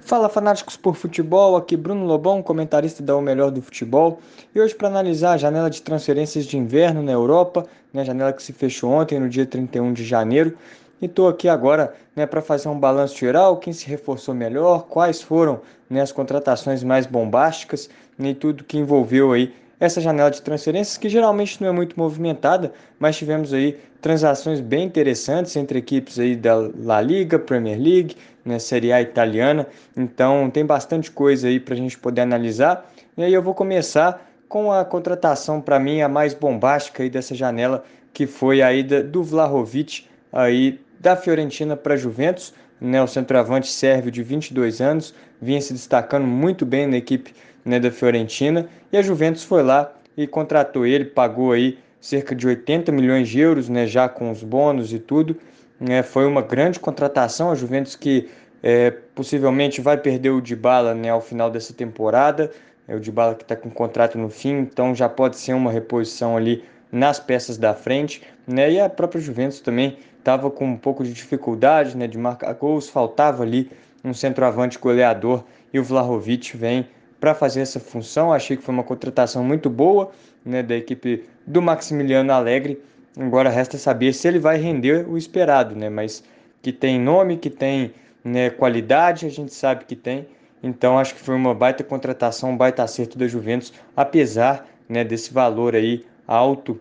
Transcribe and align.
Fala 0.00 0.30
fanáticos 0.30 0.76
por 0.76 0.96
futebol, 0.96 1.54
aqui 1.54 1.76
Bruno 1.76 2.06
Lobão, 2.06 2.42
comentarista 2.42 3.02
da 3.02 3.14
O 3.14 3.20
Melhor 3.20 3.50
do 3.50 3.60
Futebol. 3.60 4.20
E 4.54 4.60
hoje 4.60 4.74
para 4.74 4.88
analisar 4.88 5.34
a 5.34 5.36
janela 5.36 5.68
de 5.68 5.82
transferências 5.82 6.46
de 6.46 6.56
inverno 6.56 7.02
na 7.02 7.12
Europa, 7.12 7.66
né, 7.92 8.04
janela 8.04 8.32
que 8.32 8.42
se 8.42 8.52
fechou 8.52 8.90
ontem 8.90 9.20
no 9.20 9.28
dia 9.28 9.46
31 9.46 9.92
de 9.92 10.04
janeiro. 10.04 10.56
E 11.00 11.06
estou 11.06 11.28
aqui 11.28 11.48
agora 11.48 11.94
né, 12.14 12.26
para 12.26 12.42
fazer 12.42 12.68
um 12.68 12.78
balanço 12.78 13.16
geral, 13.16 13.56
quem 13.56 13.72
se 13.72 13.86
reforçou 13.86 14.34
melhor, 14.34 14.86
quais 14.86 15.22
foram 15.22 15.60
né, 15.88 16.00
as 16.00 16.12
contratações 16.12 16.84
mais 16.84 17.06
bombásticas 17.06 17.88
e 18.18 18.34
tudo 18.34 18.64
que 18.64 18.76
envolveu 18.76 19.32
aí 19.32 19.54
essa 19.80 19.98
janela 19.98 20.30
de 20.30 20.42
transferências 20.42 20.98
que 20.98 21.08
geralmente 21.08 21.60
não 21.62 21.70
é 21.70 21.72
muito 21.72 21.98
movimentada, 21.98 22.70
mas 22.98 23.16
tivemos 23.16 23.54
aí 23.54 23.78
transações 24.02 24.60
bem 24.60 24.84
interessantes 24.84 25.56
entre 25.56 25.78
equipes 25.78 26.18
aí 26.18 26.36
da 26.36 26.70
La 26.78 27.00
Liga, 27.00 27.38
Premier 27.38 27.80
League, 27.80 28.14
né, 28.44 28.58
Série 28.58 28.92
A 28.92 29.00
italiana. 29.00 29.66
Então 29.96 30.50
tem 30.50 30.66
bastante 30.66 31.10
coisa 31.10 31.48
aí 31.48 31.58
para 31.58 31.72
a 31.72 31.76
gente 31.78 31.98
poder 31.98 32.20
analisar. 32.20 32.90
E 33.16 33.24
aí 33.24 33.32
eu 33.32 33.42
vou 33.42 33.54
começar 33.54 34.30
com 34.46 34.70
a 34.70 34.84
contratação 34.84 35.62
para 35.62 35.78
mim 35.78 36.02
a 36.02 36.08
mais 36.08 36.34
bombástica 36.34 37.02
aí 37.02 37.08
dessa 37.08 37.34
janela, 37.34 37.82
que 38.12 38.26
foi 38.26 38.60
a 38.60 38.72
ida 38.74 39.02
do 39.02 39.22
Vlahovic 39.22 40.04
aí 40.30 40.78
da 41.00 41.16
Fiorentina 41.16 41.76
para 41.76 41.96
Juventus. 41.96 42.54
Né, 42.80 43.02
o 43.02 43.06
centroavante 43.06 43.68
sérvio 43.68 44.10
de 44.10 44.22
22 44.22 44.80
anos 44.80 45.14
vinha 45.40 45.60
se 45.60 45.74
destacando 45.74 46.26
muito 46.26 46.64
bem 46.64 46.86
na 46.86 46.96
equipe 46.96 47.34
né, 47.62 47.78
da 47.78 47.90
Fiorentina 47.90 48.70
e 48.90 48.96
a 48.96 49.02
Juventus 49.02 49.44
foi 49.44 49.62
lá 49.62 49.92
e 50.16 50.26
contratou 50.26 50.86
ele, 50.86 51.04
pagou 51.04 51.52
aí 51.52 51.78
cerca 52.00 52.34
de 52.34 52.46
80 52.46 52.90
milhões 52.90 53.28
de 53.28 53.38
euros, 53.38 53.68
né, 53.68 53.86
já 53.86 54.08
com 54.08 54.30
os 54.30 54.42
bônus 54.42 54.92
e 54.92 54.98
tudo. 54.98 55.36
Né, 55.78 56.02
foi 56.02 56.26
uma 56.26 56.42
grande 56.42 56.80
contratação. 56.80 57.50
A 57.50 57.54
Juventus 57.54 57.94
que 57.94 58.28
é, 58.62 58.90
possivelmente 58.90 59.80
vai 59.80 59.96
perder 59.96 60.30
o 60.30 60.40
Dybala 60.40 60.94
né, 60.94 61.10
ao 61.10 61.20
final 61.20 61.50
dessa 61.50 61.72
temporada. 61.72 62.50
É 62.88 62.94
o 62.94 63.00
Dybala 63.00 63.34
que 63.34 63.44
está 63.44 63.54
com 63.54 63.70
contrato 63.70 64.18
no 64.18 64.28
fim, 64.28 64.58
então 64.58 64.94
já 64.94 65.08
pode 65.08 65.36
ser 65.36 65.52
uma 65.52 65.70
reposição 65.70 66.36
ali 66.36 66.64
nas 66.90 67.20
peças 67.20 67.56
da 67.56 67.74
frente. 67.74 68.22
Né, 68.46 68.72
e 68.72 68.80
a 68.80 68.88
própria 68.88 69.20
Juventus 69.20 69.60
também 69.60 69.98
estava 70.20 70.50
com 70.50 70.66
um 70.66 70.76
pouco 70.76 71.02
de 71.02 71.12
dificuldade 71.12 71.96
né, 71.96 72.06
de 72.06 72.16
marcar 72.16 72.52
gols, 72.54 72.88
faltava 72.88 73.42
ali 73.42 73.70
um 74.04 74.14
centroavante 74.14 74.78
goleador 74.78 75.42
e 75.72 75.78
o 75.78 75.84
Vlahovic 75.84 76.56
vem 76.56 76.86
para 77.18 77.34
fazer 77.34 77.62
essa 77.62 77.80
função. 77.80 78.32
Achei 78.32 78.56
que 78.56 78.62
foi 78.62 78.72
uma 78.72 78.84
contratação 78.84 79.42
muito 79.42 79.68
boa 79.68 80.10
né, 80.44 80.62
da 80.62 80.76
equipe 80.76 81.24
do 81.46 81.60
Maximiliano 81.60 82.32
Alegre. 82.32 82.80
Agora 83.18 83.50
resta 83.50 83.76
saber 83.76 84.12
se 84.12 84.28
ele 84.28 84.38
vai 84.38 84.56
render 84.56 85.08
o 85.08 85.18
esperado, 85.18 85.74
né? 85.74 85.90
Mas 85.90 86.22
que 86.62 86.72
tem 86.72 86.98
nome, 87.00 87.36
que 87.36 87.50
tem 87.50 87.92
né, 88.22 88.50
qualidade, 88.50 89.26
a 89.26 89.30
gente 89.30 89.52
sabe 89.52 89.84
que 89.84 89.96
tem. 89.96 90.26
Então 90.62 90.98
acho 90.98 91.14
que 91.14 91.20
foi 91.20 91.34
uma 91.34 91.54
baita 91.54 91.82
contratação, 91.82 92.50
um 92.50 92.56
baita 92.56 92.82
acerto 92.82 93.18
da 93.18 93.26
Juventus, 93.26 93.72
apesar 93.96 94.66
né, 94.88 95.02
desse 95.02 95.32
valor 95.32 95.74
aí 95.74 96.04
alto 96.26 96.78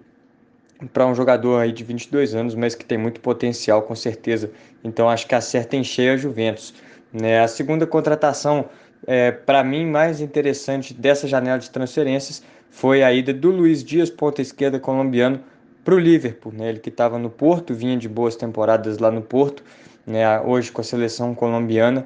para 0.93 1.05
um 1.05 1.13
jogador 1.13 1.59
aí 1.59 1.71
de 1.71 1.83
22 1.83 2.35
anos, 2.35 2.55
mas 2.55 2.75
que 2.75 2.85
tem 2.85 2.97
muito 2.97 3.19
potencial 3.19 3.81
com 3.81 3.95
certeza. 3.95 4.49
Então 4.83 5.09
acho 5.09 5.27
que 5.27 5.35
acerta 5.35 5.75
em 5.75 5.83
cheio 5.83 6.13
a 6.13 6.17
Juventus. 6.17 6.73
Né? 7.11 7.41
A 7.41 7.47
segunda 7.47 7.85
contratação, 7.85 8.65
é, 9.05 9.31
para 9.31 9.63
mim, 9.63 9.85
mais 9.85 10.21
interessante 10.21 10.93
dessa 10.93 11.27
janela 11.27 11.59
de 11.59 11.69
transferências 11.69 12.41
foi 12.69 13.03
a 13.03 13.11
ida 13.11 13.33
do 13.33 13.49
Luiz 13.49 13.83
Dias, 13.83 14.09
ponta 14.09 14.41
esquerda 14.41 14.79
colombiano, 14.79 15.39
para 15.83 15.95
o 15.95 15.99
Liverpool. 15.99 16.53
Né? 16.53 16.69
Ele 16.69 16.79
que 16.79 16.89
estava 16.89 17.17
no 17.17 17.29
Porto, 17.29 17.73
vinha 17.73 17.97
de 17.97 18.07
boas 18.07 18.35
temporadas 18.35 18.99
lá 18.99 19.11
no 19.11 19.21
Porto, 19.21 19.63
né? 20.05 20.39
hoje 20.41 20.71
com 20.71 20.81
a 20.81 20.83
seleção 20.83 21.35
colombiana, 21.35 22.05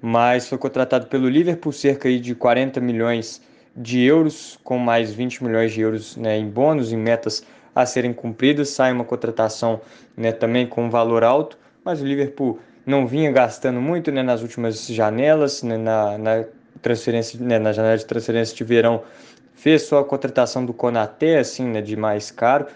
mas 0.00 0.48
foi 0.48 0.56
contratado 0.56 1.06
pelo 1.06 1.28
Liverpool, 1.28 1.72
cerca 1.72 2.08
aí 2.08 2.18
de 2.18 2.34
40 2.34 2.80
milhões 2.80 3.40
de 3.76 4.00
euros, 4.02 4.58
com 4.62 4.78
mais 4.78 5.12
20 5.12 5.42
milhões 5.42 5.72
de 5.72 5.80
euros 5.80 6.16
né, 6.16 6.38
em 6.38 6.48
bônus, 6.48 6.92
em 6.92 6.96
metas 6.96 7.42
a 7.74 7.84
serem 7.84 8.12
cumpridas. 8.12 8.70
Sai 8.70 8.92
uma 8.92 9.04
contratação 9.04 9.80
né, 10.16 10.32
também 10.32 10.66
com 10.66 10.84
um 10.84 10.90
valor 10.90 11.24
alto, 11.24 11.58
mas 11.84 12.00
o 12.00 12.06
Liverpool 12.06 12.58
não 12.86 13.06
vinha 13.06 13.32
gastando 13.32 13.80
muito 13.80 14.12
né, 14.12 14.22
nas 14.22 14.42
últimas 14.42 14.86
janelas, 14.86 15.62
né, 15.62 15.76
na, 15.76 16.18
na, 16.18 16.44
transferência, 16.82 17.40
né, 17.40 17.58
na 17.58 17.72
janela 17.72 17.96
de 17.96 18.04
transferência 18.04 18.54
de 18.54 18.62
verão, 18.62 19.02
fez 19.54 19.82
só 19.82 20.00
a 20.00 20.04
contratação 20.04 20.64
do 20.64 20.74
Konaté, 20.74 21.38
assim, 21.38 21.64
né, 21.64 21.80
de 21.80 21.96
mais 21.96 22.30
caro. 22.30 22.66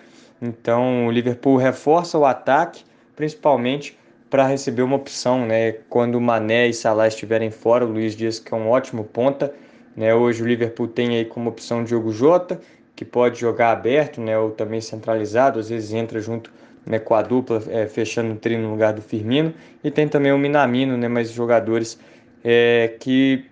Então 0.40 1.06
o 1.06 1.10
Liverpool 1.10 1.56
reforça 1.56 2.16
o 2.16 2.24
ataque, 2.24 2.84
principalmente 3.14 3.98
para 4.30 4.46
receber 4.46 4.82
uma 4.82 4.96
opção, 4.96 5.46
né, 5.46 5.72
quando 5.88 6.20
Mané 6.20 6.68
e 6.68 6.74
Salah 6.74 7.08
estiverem 7.08 7.50
fora, 7.50 7.84
o 7.84 7.90
Luiz 7.90 8.14
Dias 8.14 8.38
que 8.38 8.52
é 8.52 8.56
um 8.56 8.68
ótimo 8.68 9.04
ponta, 9.04 9.52
né, 9.96 10.14
hoje 10.14 10.42
o 10.42 10.46
Liverpool 10.46 10.86
tem 10.86 11.16
aí 11.16 11.24
como 11.24 11.50
opção 11.50 11.82
Diogo 11.82 12.12
Jota 12.12 12.60
que 12.98 13.04
pode 13.04 13.38
jogar 13.38 13.70
aberto, 13.70 14.20
né, 14.20 14.36
ou 14.36 14.50
também 14.50 14.80
centralizado, 14.80 15.60
às 15.60 15.68
vezes 15.68 15.92
entra 15.92 16.20
junto 16.20 16.50
né, 16.84 16.98
com 16.98 17.14
a 17.14 17.22
dupla, 17.22 17.62
é, 17.68 17.86
fechando 17.86 18.32
o 18.32 18.36
trio 18.36 18.58
no 18.58 18.72
lugar 18.72 18.92
do 18.92 19.00
Firmino, 19.00 19.54
e 19.84 19.88
tem 19.88 20.08
também 20.08 20.32
o 20.32 20.38
Minamino, 20.38 20.96
né, 20.96 21.06
mais 21.06 21.30
jogadores 21.30 21.96
é, 22.42 22.96
que, 22.98 23.44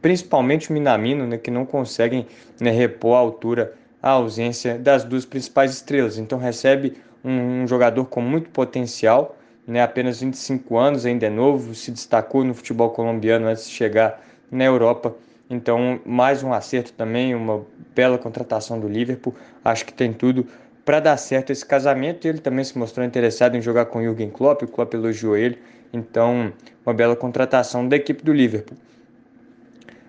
principalmente 0.00 0.70
o 0.70 0.72
Minamino, 0.72 1.26
né, 1.26 1.36
que 1.36 1.50
não 1.50 1.66
conseguem 1.66 2.26
né, 2.58 2.70
repor 2.70 3.16
a 3.16 3.18
altura, 3.18 3.74
a 4.02 4.12
ausência 4.12 4.78
das 4.78 5.04
duas 5.04 5.26
principais 5.26 5.72
estrelas, 5.72 6.16
então 6.16 6.38
recebe 6.38 6.94
um, 7.22 7.64
um 7.64 7.68
jogador 7.68 8.06
com 8.06 8.22
muito 8.22 8.48
potencial, 8.48 9.36
né, 9.66 9.82
apenas 9.82 10.22
25 10.22 10.78
anos, 10.78 11.04
ainda 11.04 11.26
é 11.26 11.30
novo, 11.30 11.74
se 11.74 11.90
destacou 11.90 12.42
no 12.42 12.54
futebol 12.54 12.88
colombiano 12.88 13.48
antes 13.48 13.68
de 13.68 13.74
chegar 13.74 14.18
na 14.50 14.64
Europa, 14.64 15.14
então, 15.48 16.00
mais 16.04 16.42
um 16.42 16.52
acerto 16.52 16.92
também, 16.92 17.34
uma 17.34 17.64
bela 17.94 18.18
contratação 18.18 18.80
do 18.80 18.88
Liverpool. 18.88 19.34
Acho 19.64 19.86
que 19.86 19.92
tem 19.92 20.12
tudo 20.12 20.46
para 20.84 20.98
dar 20.98 21.16
certo 21.16 21.50
esse 21.50 21.64
casamento. 21.64 22.26
Ele 22.26 22.38
também 22.38 22.64
se 22.64 22.76
mostrou 22.76 23.06
interessado 23.06 23.56
em 23.56 23.62
jogar 23.62 23.86
com 23.86 24.00
o 24.00 24.02
Jürgen 24.02 24.30
Klopp, 24.30 24.62
o 24.62 24.68
Klopp 24.68 24.94
elogiou 24.94 25.36
ele. 25.36 25.58
Então, 25.92 26.52
uma 26.84 26.92
bela 26.92 27.14
contratação 27.14 27.88
da 27.88 27.96
equipe 27.96 28.24
do 28.24 28.32
Liverpool. 28.32 28.76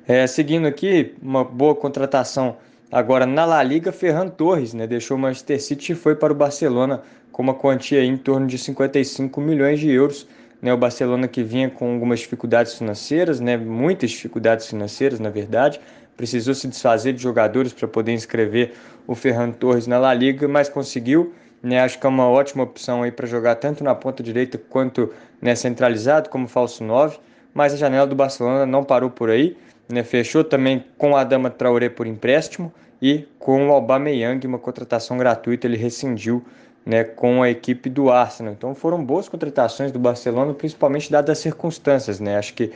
É, 0.07 0.25
seguindo 0.25 0.65
aqui, 0.65 1.13
uma 1.21 1.43
boa 1.43 1.75
contratação 1.75 2.57
agora 2.91 3.25
na 3.25 3.45
La 3.45 3.61
Liga, 3.61 3.91
Ferran 3.91 4.29
Torres, 4.29 4.73
né, 4.73 4.87
deixou 4.87 5.17
o 5.17 5.19
Manchester 5.19 5.61
City 5.61 5.91
e 5.91 5.95
foi 5.95 6.15
para 6.15 6.31
o 6.31 6.35
Barcelona 6.35 7.01
com 7.31 7.43
uma 7.43 7.53
quantia 7.53 8.03
em 8.03 8.17
torno 8.17 8.47
de 8.47 8.57
55 8.57 9.39
milhões 9.41 9.79
de 9.79 9.91
euros 9.91 10.25
né, 10.61 10.73
o 10.73 10.77
Barcelona 10.77 11.27
que 11.27 11.43
vinha 11.43 11.69
com 11.69 11.93
algumas 11.93 12.19
dificuldades 12.19 12.73
financeiras, 12.73 13.39
né, 13.39 13.57
muitas 13.57 14.11
dificuldades 14.11 14.67
financeiras, 14.67 15.19
na 15.19 15.29
verdade, 15.29 15.79
precisou 16.15 16.53
se 16.53 16.67
desfazer 16.67 17.13
de 17.13 17.21
jogadores 17.21 17.71
para 17.71 17.87
poder 17.87 18.13
inscrever 18.13 18.73
o 19.05 19.13
Ferran 19.13 19.51
Torres 19.51 19.87
na 19.87 19.99
La 19.99 20.13
Liga, 20.13 20.47
mas 20.47 20.67
conseguiu. 20.67 21.33
Né, 21.61 21.79
acho 21.79 21.99
que 21.99 22.05
é 22.05 22.09
uma 22.09 22.29
ótima 22.29 22.63
opção 22.63 23.01
aí 23.01 23.11
para 23.11 23.25
jogar 23.25 23.55
tanto 23.55 23.83
na 23.83 23.95
ponta 23.95 24.21
direita 24.21 24.59
quanto 24.69 25.11
né, 25.41 25.55
centralizado, 25.55 26.29
como 26.29 26.47
falso 26.47 26.83
9. 26.83 27.17
Mas 27.53 27.73
a 27.73 27.77
janela 27.77 28.05
do 28.05 28.15
Barcelona 28.15 28.65
não 28.65 28.83
parou 28.83 29.09
por 29.09 29.29
aí. 29.29 29.57
Né, 29.89 30.03
fechou 30.03 30.43
também 30.43 30.83
com 30.97 31.15
a 31.15 31.23
Dama 31.23 31.49
Traoré 31.49 31.89
por 31.89 32.05
empréstimo 32.05 32.71
e 33.01 33.27
com 33.39 33.67
o 33.67 33.71
Aubameyang, 33.71 34.45
uma 34.45 34.59
contratação 34.59 35.17
gratuita, 35.17 35.67
ele 35.67 35.77
rescindiu 35.77 36.43
né, 36.87 37.03
com 37.03 37.43
a 37.43 37.49
equipe 37.49 37.89
do 37.89 38.09
Arsenal. 38.09 38.53
Então 38.53 38.73
foram 38.73 39.03
boas 39.03 39.27
contratações 39.27 39.91
do 39.91 39.99
Barcelona, 39.99 40.53
principalmente 40.53 41.11
dadas 41.11 41.37
as 41.37 41.39
circunstâncias. 41.39 42.21
Né? 42.21 42.37
Acho 42.37 42.53
que 42.53 42.71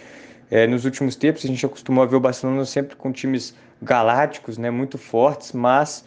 é, 0.51 0.67
nos 0.67 0.83
últimos 0.83 1.15
tempos 1.15 1.45
a 1.45 1.47
gente 1.47 1.65
acostumou 1.65 2.03
a 2.03 2.05
ver 2.05 2.17
o 2.17 2.19
Barcelona 2.19 2.65
sempre 2.65 2.97
com 2.97 3.09
times 3.13 3.55
galácticos, 3.81 4.57
né, 4.57 4.69
muito 4.69 4.97
fortes, 4.97 5.53
mas 5.53 6.03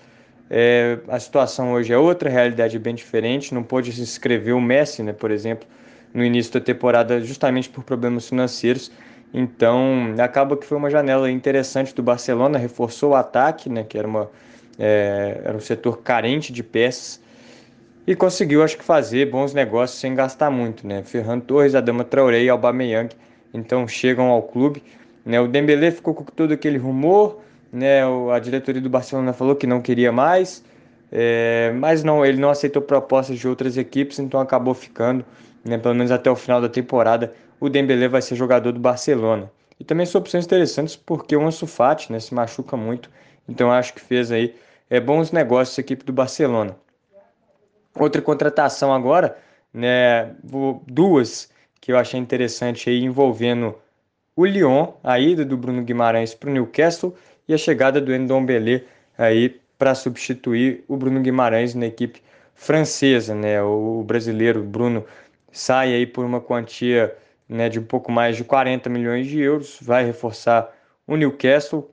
é, 0.50 0.98
a 1.08 1.18
situação 1.18 1.72
hoje 1.72 1.94
é 1.94 1.98
outra, 1.98 2.28
a 2.28 2.32
realidade 2.32 2.76
é 2.76 2.78
bem 2.78 2.94
diferente. 2.94 3.54
Não 3.54 3.62
pôde 3.62 3.90
se 3.90 4.02
inscrever 4.02 4.54
o 4.54 4.60
Messi, 4.60 5.02
né, 5.02 5.14
por 5.14 5.30
exemplo, 5.30 5.66
no 6.12 6.22
início 6.22 6.52
da 6.52 6.60
temporada, 6.60 7.22
justamente 7.22 7.70
por 7.70 7.82
problemas 7.82 8.28
financeiros. 8.28 8.92
Então 9.32 10.14
acaba 10.22 10.58
que 10.58 10.66
foi 10.66 10.76
uma 10.76 10.90
janela 10.90 11.30
interessante 11.30 11.94
do 11.94 12.02
Barcelona, 12.02 12.58
reforçou 12.58 13.12
o 13.12 13.14
ataque, 13.14 13.70
né, 13.70 13.82
que 13.82 13.96
era, 13.96 14.06
uma, 14.06 14.30
é, 14.78 15.40
era 15.42 15.56
um 15.56 15.60
setor 15.60 16.02
carente 16.02 16.52
de 16.52 16.62
peças 16.62 17.23
e 18.06 18.14
conseguiu, 18.14 18.62
acho 18.62 18.76
que, 18.76 18.84
fazer 18.84 19.30
bons 19.30 19.54
negócios 19.54 19.98
sem 19.98 20.14
gastar 20.14 20.50
muito, 20.50 20.86
né? 20.86 21.02
Ferran 21.04 21.40
Torres, 21.40 21.74
Adama 21.74 22.04
Traoré 22.04 22.42
e 22.42 22.48
Aubameyang, 22.48 23.14
então 23.52 23.88
chegam 23.88 24.26
ao 24.26 24.42
clube. 24.42 24.82
Né? 25.24 25.40
O 25.40 25.48
Dembélé 25.48 25.90
ficou 25.90 26.14
com 26.14 26.24
todo 26.24 26.52
aquele 26.52 26.76
rumor, 26.76 27.40
né? 27.72 28.02
A 28.32 28.38
diretoria 28.38 28.80
do 28.80 28.90
Barcelona 28.90 29.32
falou 29.32 29.56
que 29.56 29.66
não 29.66 29.80
queria 29.80 30.12
mais, 30.12 30.62
é... 31.10 31.72
mas 31.76 32.04
não, 32.04 32.24
ele 32.24 32.38
não 32.38 32.50
aceitou 32.50 32.82
propostas 32.82 33.38
de 33.38 33.48
outras 33.48 33.76
equipes, 33.76 34.18
então 34.18 34.40
acabou 34.40 34.74
ficando. 34.74 35.24
né, 35.64 35.78
pelo 35.78 35.94
menos 35.94 36.12
até 36.12 36.30
o 36.30 36.36
final 36.36 36.60
da 36.60 36.68
temporada, 36.68 37.32
o 37.58 37.68
Dembélé 37.70 38.08
vai 38.08 38.20
ser 38.20 38.36
jogador 38.36 38.72
do 38.72 38.80
Barcelona. 38.80 39.50
E 39.80 39.84
também 39.84 40.06
são 40.06 40.20
opções 40.20 40.44
interessantes 40.44 40.94
porque 40.94 41.34
o 41.36 41.46
Ansu 41.46 41.66
Fati 41.66 42.12
né, 42.12 42.20
se 42.20 42.34
machuca 42.34 42.76
muito, 42.76 43.10
então 43.48 43.72
acho 43.72 43.94
que 43.94 44.00
fez 44.00 44.30
aí 44.30 44.54
é, 44.90 45.00
bons 45.00 45.32
negócios 45.32 45.78
a 45.78 45.80
equipe 45.80 46.04
do 46.04 46.12
Barcelona. 46.12 46.76
Outra 47.98 48.20
contratação 48.20 48.92
agora, 48.92 49.36
né, 49.72 50.34
duas 50.86 51.50
que 51.80 51.92
eu 51.92 51.98
achei 51.98 52.18
interessante 52.18 52.88
aí 52.88 53.02
envolvendo 53.02 53.74
o 54.34 54.44
Lyon, 54.44 54.92
a 55.02 55.18
ida 55.18 55.44
do 55.44 55.56
Bruno 55.56 55.82
Guimarães 55.82 56.34
para 56.34 56.50
o 56.50 56.52
Newcastle 56.52 57.14
e 57.46 57.54
a 57.54 57.58
chegada 57.58 58.00
do 58.00 58.16
Ndombele 58.16 58.84
aí 59.16 59.60
para 59.78 59.94
substituir 59.94 60.84
o 60.88 60.96
Bruno 60.96 61.20
Guimarães 61.20 61.74
na 61.74 61.86
equipe 61.86 62.22
francesa, 62.54 63.34
né? 63.34 63.62
O 63.62 64.02
brasileiro 64.04 64.62
Bruno 64.62 65.04
sai 65.52 65.94
aí 65.94 66.06
por 66.06 66.24
uma 66.24 66.40
quantia 66.40 67.16
né, 67.48 67.68
de 67.68 67.78
um 67.78 67.84
pouco 67.84 68.10
mais 68.10 68.36
de 68.36 68.44
40 68.44 68.88
milhões 68.88 69.26
de 69.26 69.40
euros, 69.40 69.78
vai 69.80 70.04
reforçar 70.04 70.72
o 71.06 71.16
Newcastle, 71.16 71.90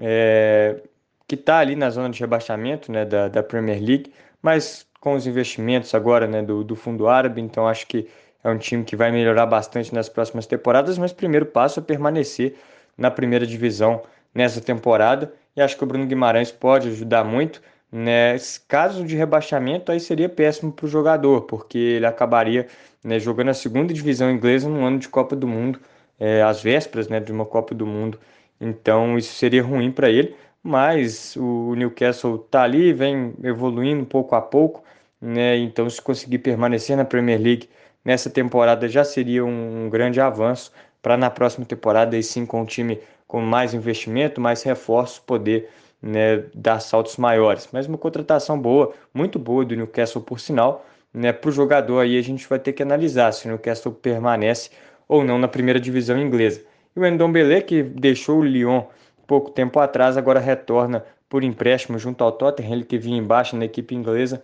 é, 0.00 0.80
que 1.26 1.34
está 1.34 1.58
ali 1.58 1.76
na 1.76 1.90
zona 1.90 2.10
de 2.10 2.20
rebaixamento 2.20 2.90
né, 2.90 3.04
da, 3.04 3.28
da 3.28 3.42
Premier 3.42 3.80
League, 3.80 4.12
mas 4.40 4.87
com 5.00 5.14
os 5.14 5.26
investimentos 5.26 5.94
agora 5.94 6.26
né, 6.26 6.42
do, 6.42 6.64
do 6.64 6.74
fundo 6.74 7.08
árabe, 7.08 7.40
então 7.40 7.68
acho 7.68 7.86
que 7.86 8.08
é 8.42 8.48
um 8.48 8.58
time 8.58 8.84
que 8.84 8.96
vai 8.96 9.10
melhorar 9.10 9.46
bastante 9.46 9.94
nas 9.94 10.08
próximas 10.08 10.46
temporadas, 10.46 10.98
mas 10.98 11.12
primeiro 11.12 11.46
passo 11.46 11.80
é 11.80 11.82
permanecer 11.82 12.56
na 12.96 13.10
primeira 13.10 13.46
divisão 13.46 14.02
nessa 14.34 14.60
temporada 14.60 15.32
e 15.56 15.60
acho 15.60 15.76
que 15.76 15.84
o 15.84 15.86
Bruno 15.86 16.06
Guimarães 16.06 16.50
pode 16.52 16.88
ajudar 16.88 17.24
muito. 17.24 17.60
Nesse 17.90 18.60
caso 18.60 19.04
de 19.04 19.16
rebaixamento, 19.16 19.90
aí 19.90 19.98
seria 19.98 20.28
péssimo 20.28 20.70
para 20.70 20.86
o 20.86 20.88
jogador, 20.88 21.42
porque 21.42 21.78
ele 21.78 22.06
acabaria 22.06 22.66
né, 23.02 23.18
jogando 23.18 23.48
a 23.48 23.54
segunda 23.54 23.92
divisão 23.94 24.30
inglesa 24.30 24.68
no 24.68 24.84
ano 24.84 24.98
de 24.98 25.08
Copa 25.08 25.34
do 25.34 25.48
Mundo, 25.48 25.80
é, 26.18 26.42
às 26.42 26.62
vésperas 26.62 27.08
né, 27.08 27.18
de 27.18 27.32
uma 27.32 27.46
Copa 27.46 27.74
do 27.74 27.86
Mundo. 27.86 28.20
Então 28.60 29.16
isso 29.16 29.34
seria 29.34 29.62
ruim 29.62 29.90
para 29.90 30.10
ele, 30.10 30.36
mas 30.62 31.34
o 31.36 31.74
Newcastle 31.74 32.36
está 32.36 32.62
ali, 32.62 32.92
vem 32.92 33.34
evoluindo 33.42 34.04
pouco 34.04 34.34
a 34.34 34.42
pouco, 34.42 34.82
né, 35.20 35.56
então 35.56 35.88
se 35.88 36.00
conseguir 36.00 36.38
permanecer 36.38 36.96
na 36.96 37.04
Premier 37.04 37.40
League 37.40 37.68
nessa 38.04 38.30
temporada 38.30 38.88
já 38.88 39.04
seria 39.04 39.44
um 39.44 39.88
grande 39.90 40.20
avanço 40.20 40.72
para 41.02 41.16
na 41.16 41.30
próxima 41.30 41.64
temporada, 41.64 42.16
aí 42.16 42.22
sim, 42.22 42.44
com 42.46 42.62
um 42.62 42.64
time 42.64 43.00
com 43.26 43.40
mais 43.40 43.74
investimento, 43.74 44.40
mais 44.40 44.62
reforços, 44.62 45.18
poder 45.18 45.68
né, 46.00 46.44
dar 46.54 46.80
saltos 46.80 47.16
maiores. 47.16 47.68
Mas 47.72 47.86
uma 47.86 47.98
contratação 47.98 48.58
boa, 48.58 48.94
muito 49.12 49.38
boa 49.38 49.64
do 49.64 49.76
Newcastle, 49.76 50.22
por 50.22 50.40
sinal. 50.40 50.84
Né, 51.12 51.32
para 51.32 51.48
o 51.48 51.52
jogador 51.52 52.00
aí 52.00 52.18
a 52.18 52.22
gente 52.22 52.46
vai 52.48 52.58
ter 52.58 52.72
que 52.72 52.82
analisar 52.82 53.32
se 53.32 53.46
o 53.46 53.48
Newcastle 53.48 53.92
permanece 53.92 54.70
ou 55.06 55.24
não 55.24 55.38
na 55.38 55.48
primeira 55.48 55.80
divisão 55.80 56.18
inglesa. 56.18 56.62
E 56.94 57.00
o 57.00 57.10
Ndombele, 57.10 57.62
que 57.62 57.82
deixou 57.82 58.38
o 58.38 58.44
Lyon 58.44 58.82
pouco 59.26 59.50
tempo 59.50 59.78
atrás, 59.78 60.16
agora 60.16 60.40
retorna 60.40 61.04
por 61.28 61.44
empréstimo 61.44 61.98
junto 61.98 62.24
ao 62.24 62.32
Tottenham, 62.32 62.72
ele 62.72 62.84
que 62.84 62.98
vinha 62.98 63.18
embaixo 63.18 63.56
na 63.56 63.66
equipe 63.66 63.94
inglesa 63.94 64.42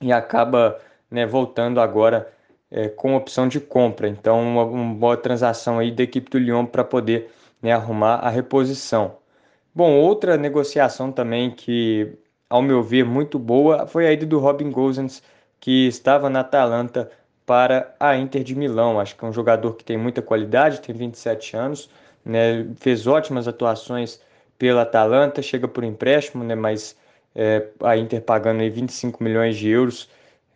e 0.00 0.12
acaba 0.12 0.78
né, 1.10 1.26
voltando 1.26 1.80
agora 1.80 2.32
é, 2.70 2.88
com 2.88 3.16
opção 3.16 3.48
de 3.48 3.60
compra. 3.60 4.08
Então, 4.08 4.40
uma, 4.40 4.64
uma, 4.64 4.94
boa 4.94 5.16
transação 5.16 5.78
aí 5.78 5.90
da 5.90 6.02
equipe 6.02 6.30
do 6.30 6.38
Lyon 6.38 6.66
para 6.66 6.84
poder 6.84 7.30
né, 7.62 7.72
arrumar 7.72 8.16
a 8.16 8.28
reposição. 8.30 9.16
Bom, 9.74 9.92
outra 9.96 10.36
negociação 10.36 11.12
também 11.12 11.50
que, 11.50 12.12
ao 12.48 12.62
meu 12.62 12.82
ver, 12.82 13.04
muito 13.04 13.38
boa 13.38 13.86
foi 13.86 14.06
a 14.06 14.12
ida 14.12 14.26
do 14.26 14.38
Robin 14.38 14.70
Gosens, 14.70 15.22
que 15.60 15.86
estava 15.88 16.28
na 16.30 16.40
Atalanta 16.40 17.10
para 17.46 17.94
a 17.98 18.16
Inter 18.16 18.42
de 18.44 18.54
Milão. 18.54 19.00
Acho 19.00 19.16
que 19.16 19.24
é 19.24 19.28
um 19.28 19.32
jogador 19.32 19.74
que 19.74 19.84
tem 19.84 19.96
muita 19.96 20.20
qualidade, 20.20 20.80
tem 20.80 20.94
27 20.94 21.56
anos, 21.56 21.90
né, 22.24 22.66
fez 22.76 23.06
ótimas 23.06 23.48
atuações 23.48 24.20
pela 24.58 24.82
Atalanta, 24.82 25.40
chega 25.40 25.68
por 25.68 25.84
empréstimo, 25.84 26.44
né, 26.44 26.54
mas 26.54 26.96
é, 27.38 27.68
a 27.84 27.96
Inter 27.96 28.20
pagando 28.20 28.62
aí 28.62 28.68
25 28.68 29.22
milhões 29.22 29.56
de 29.56 29.68
euros. 29.68 30.10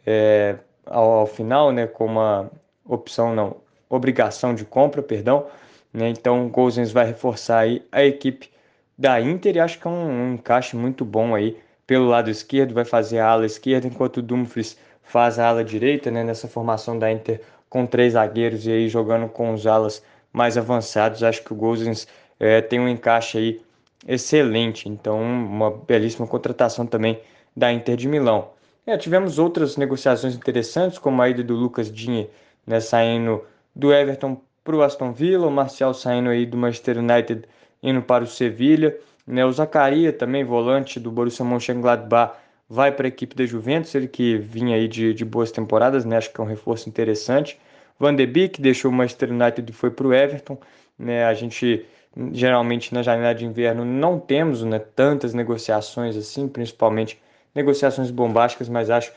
É, 0.05 0.57
ao, 0.85 1.13
ao 1.13 1.27
final, 1.29 1.71
né, 1.71 1.87
com 1.87 2.07
uma 2.07 2.51
opção, 2.85 3.33
não, 3.33 3.57
obrigação 3.89 4.53
de 4.53 4.65
compra, 4.65 5.01
perdão. 5.01 5.47
Né, 5.95 6.09
então 6.09 6.45
o 6.45 6.49
Gozens 6.49 6.91
vai 6.91 7.07
reforçar 7.07 7.61
aí 7.61 7.87
a 7.93 8.03
equipe 8.03 8.51
da 8.99 9.21
Inter 9.21 9.57
e 9.57 9.61
acho 9.61 9.79
que 9.79 9.87
é 9.87 9.91
um, 9.91 10.11
um 10.11 10.35
encaixe 10.35 10.77
muito 10.77 11.05
bom 11.05 11.37
aí 11.37 11.57
pelo 11.87 12.07
lado 12.07 12.31
esquerdo, 12.31 12.75
vai 12.75 12.85
fazer 12.85 13.21
a 13.21 13.29
ala 13.29 13.47
esquerda, 13.47 13.87
enquanto 13.87 14.17
o 14.17 14.23
Dumfries 14.23 14.77
faz 15.03 15.39
a 15.39 15.47
ala 15.49 15.63
direita, 15.63 16.11
né, 16.11 16.25
nessa 16.25 16.49
formação 16.49 16.99
da 16.99 17.13
Inter 17.13 17.41
com 17.69 17.87
três 17.87 18.15
zagueiros 18.15 18.67
e 18.67 18.73
aí 18.73 18.89
jogando 18.89 19.29
com 19.29 19.55
os 19.55 19.67
alas 19.67 20.03
mais 20.33 20.59
avançados. 20.59 21.23
Acho 21.23 21.45
que 21.45 21.53
o 21.53 21.57
Gozens 21.57 22.09
é, 22.41 22.61
tem 22.61 22.81
um 22.81 22.89
encaixe 22.89 23.39
aí 23.39 23.63
excelente, 24.07 24.89
então 24.89 25.21
uma 25.21 25.71
belíssima 25.71 26.27
contratação 26.27 26.87
também 26.87 27.21
da 27.57 27.73
Inter 27.73 27.97
de 27.97 28.09
Milão. 28.09 28.51
É, 28.87 28.97
tivemos 28.97 29.39
outras 29.39 29.77
negociações 29.77 30.35
interessantes, 30.35 30.99
como 30.99 31.23
a 31.23 31.29
ida 31.29 31.43
do 31.43 31.55
Lucas 31.55 31.91
Digne 31.91 32.29
né, 32.67 32.81
saindo 32.81 33.45
do 33.75 33.93
Everton 33.93 34.41
para 34.65 34.77
o 34.77 34.83
Aston 34.83 35.13
Villa, 35.13 35.47
o 35.47 35.51
Marcial 35.51 35.95
saindo 35.95 36.31
aí 36.31 36.47
do 36.47 36.57
Manchester 36.57 36.99
United 36.99 37.45
indo 37.83 38.03
para 38.03 38.25
o 38.25 38.27
Sevilha, 38.27 38.97
né, 39.27 39.45
o 39.45 39.53
Zacaria 39.53 40.13
também, 40.13 40.45
volante 40.45 41.01
do 41.01 41.11
Borussia 41.11 41.45
Mönchengladbach, 41.45 42.35
vai 42.69 42.91
para 42.91 43.07
a 43.07 43.09
equipe 43.09 43.37
da 43.37 43.45
Juventus, 43.45 43.95
ele 43.95 44.09
que 44.09 44.37
vinha 44.37 44.77
aí 44.77 44.89
de, 44.89 45.13
de 45.13 45.25
boas 45.25 45.51
temporadas, 45.51 46.05
né, 46.05 46.17
acho 46.17 46.33
que 46.33 46.41
é 46.41 46.45
um 46.45 46.47
reforço 46.47 46.89
interessante. 46.89 47.59
Van 47.99 48.15
de 48.15 48.27
Beek 48.27 48.61
deixou 48.61 48.91
o 48.91 48.95
Manchester 48.95 49.31
United 49.31 49.71
e 49.71 49.75
foi 49.75 49.91
para 49.91 50.07
o 50.07 50.15
Everton, 50.15 50.59
né, 50.99 51.25
a 51.25 51.35
gente 51.35 51.85
geralmente 52.33 52.93
na 52.93 53.03
janela 53.03 53.35
de 53.35 53.45
inverno 53.45 53.85
não 53.85 54.19
temos 54.19 54.63
né, 54.63 54.79
tantas 54.79 55.33
negociações 55.35 56.17
assim, 56.17 56.49
principalmente 56.49 57.21
negociações 57.55 58.11
bombásticas, 58.11 58.69
mas 58.69 58.91
acho 58.91 59.13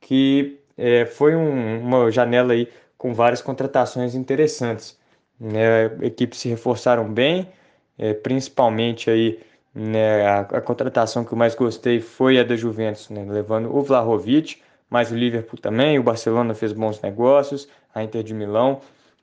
que 0.00 0.58
é, 0.76 1.04
foi 1.04 1.34
um, 1.36 1.80
uma 1.80 2.10
janela 2.10 2.52
aí 2.52 2.68
com 2.96 3.14
várias 3.14 3.42
contratações 3.42 4.14
interessantes. 4.14 4.98
Né? 5.38 5.86
Equipes 6.02 6.38
se 6.38 6.48
reforçaram 6.48 7.12
bem, 7.12 7.48
é, 7.98 8.14
principalmente 8.14 9.10
aí 9.10 9.40
né, 9.74 10.26
a, 10.26 10.40
a, 10.40 10.60
contratação 10.60 11.24
que 11.24 11.32
eu 11.32 11.38
mais 11.38 11.54
gostei 11.54 12.00
foi 12.00 12.38
a 12.38 12.44
da 12.44 12.56
Juventus, 12.56 13.08
né, 13.10 13.24
levando 13.28 13.74
o 13.74 13.82
Vlahovic, 13.82 14.60
mas 14.88 15.10
o 15.10 15.14
Liverpool 15.14 15.58
também, 15.58 15.98
o 15.98 16.02
Barcelona 16.02 16.54
fez 16.54 16.72
bons 16.72 17.00
negócios, 17.00 17.68
a 17.94 18.02
Inter 18.02 18.22
de 18.22 18.34
Milão. 18.34 18.80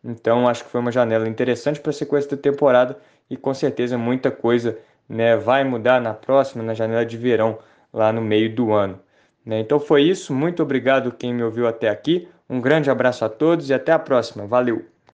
Então 0.07 0.47
acho 0.47 0.63
que 0.63 0.69
foi 0.69 0.79
uma 0.79 0.91
janela 0.91 1.27
interessante 1.27 1.81
para 1.81 1.89
a 1.89 1.93
sequência 1.93 2.31
da 2.31 2.37
temporada 2.37 2.97
e 3.29 3.35
com 3.35 3.53
certeza 3.53 3.97
muita 3.97 4.31
coisa 4.31 4.77
né, 5.07 5.35
vai 5.35 5.65
mudar 5.65 5.99
na 5.99 6.13
próxima, 6.13 6.63
na 6.63 6.73
janela 6.73 7.05
de 7.05 7.17
verão 7.17 7.59
lá 7.91 8.13
no 8.13 8.21
meio 8.21 8.53
do 8.55 8.71
ano. 8.71 8.97
Né? 9.45 9.59
Então 9.59 9.81
foi 9.81 10.03
isso, 10.03 10.33
muito 10.33 10.63
obrigado 10.63 11.11
quem 11.11 11.33
me 11.33 11.43
ouviu 11.43 11.67
até 11.67 11.89
aqui, 11.89 12.25
um 12.49 12.61
grande 12.61 12.89
abraço 12.89 13.25
a 13.25 13.29
todos 13.29 13.69
e 13.69 13.73
até 13.73 13.91
a 13.91 13.99
próxima, 13.99 14.47
valeu! 14.47 14.85